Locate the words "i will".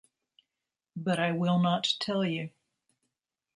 1.19-1.59